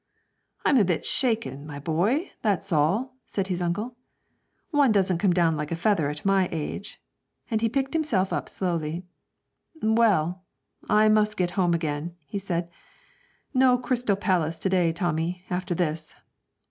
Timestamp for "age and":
6.51-7.61